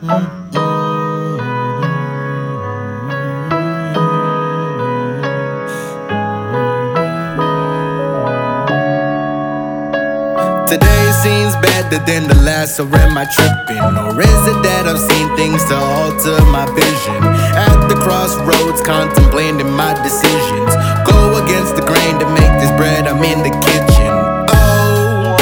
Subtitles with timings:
[0.00, 0.16] Today
[11.20, 13.76] seems better than the last, or am I tripping?
[13.76, 17.20] Or is it that I've seen things to alter my vision?
[17.52, 20.72] At the crossroads, contemplating my decisions.
[21.04, 24.12] Go against the grain to make this bread, I'm in the kitchen.
[24.48, 25.36] Oh,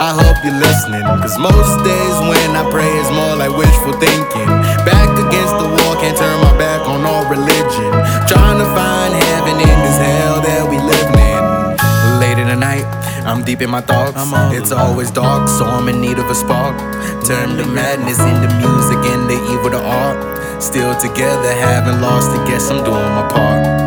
[0.00, 2.43] I hope you're listening, cause most days when
[2.74, 4.50] pray, it's more like wishful thinking.
[4.82, 7.90] Back against the wall, can't turn my back on all religion.
[8.26, 11.42] Trying to find heaven in this hell that we live in.
[12.18, 12.86] Late in the night,
[13.22, 14.18] I'm deep in my thoughts.
[14.58, 16.74] It's always dark, so I'm in need of a spark.
[17.22, 20.18] Turn the madness into music and the evil to art.
[20.60, 23.83] Still together, haven't lost it, guess I'm doing my part.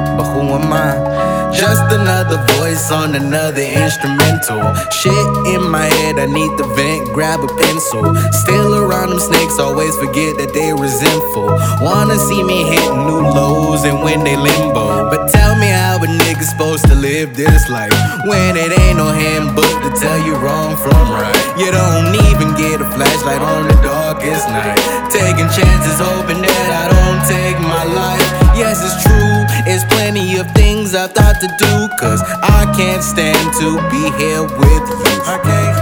[1.57, 4.61] Just another voice on another instrumental.
[4.93, 8.13] Shit in my head, I need the vent, grab a pencil.
[8.29, 11.49] Still around them snakes, always forget that they resentful.
[11.81, 15.09] Wanna see me hit new lows and when they limbo.
[15.09, 17.95] But tell me how a nigga supposed to live this life
[18.29, 21.41] when it ain't no handbook to tell you wrong from right.
[21.57, 24.77] You don't even get a flashlight on the darkest night.
[25.09, 28.29] Taking chances, hoping that I don't take my life.
[28.53, 31.73] Yes, it's true, it's plenty of things I thought to do.
[31.99, 35.07] Cause I can't stand to be here with you.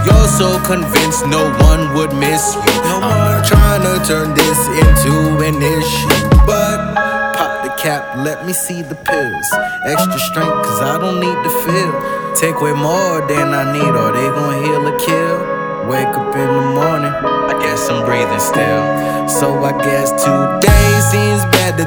[0.06, 2.62] You're so convinced no one would miss you.
[2.88, 6.08] I'm trying to turn this into an issue,
[6.46, 6.94] but
[7.36, 9.48] pop the cap, let me see the pills.
[9.84, 11.92] Extra strength, cause I don't need to feel.
[12.34, 15.36] Take way more than I need, or they gon' heal or kill.
[15.90, 17.14] Wake up in the morning,
[17.50, 18.82] I guess I'm breathing still.
[19.28, 21.35] So I guess today seems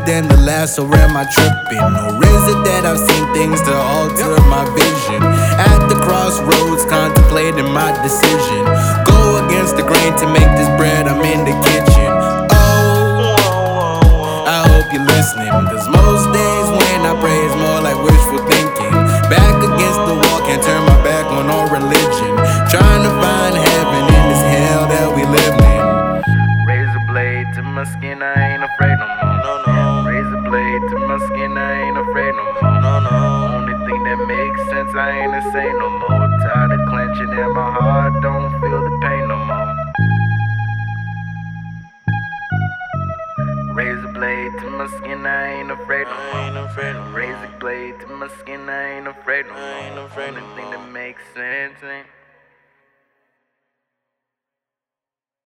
[0.09, 1.85] than the last, or am I tripping?
[2.09, 5.21] Or is it that I've seen things to alter my vision?
[5.21, 8.65] At the crossroads, contemplating my decision.
[9.05, 12.09] Go against the grain to make this bread, I'm in the kitchen.
[12.57, 18.41] Oh, I hope you're listening, cause most days when I pray, it's more like wishful
[18.49, 18.95] thinking.
[19.29, 22.33] Back against the wall, can't turn my back on all religion.
[22.73, 25.81] Trying to find heaven in this hell that we live in.
[26.65, 29.37] Razor blade to my skin, I ain't afraid no more.
[29.45, 29.68] No, no.
[35.09, 36.27] I ain't same no more.
[36.37, 39.73] Tired of clenching and my heart don't feel the pain no more.
[43.73, 46.35] Razor blade to my skin, I ain't afraid no more.
[46.35, 47.13] I ain't afraid no more.
[47.13, 49.61] Razor blade to my skin, I ain't afraid no more.
[49.63, 52.05] I ain't afraid no Only thing that makes sense ain't.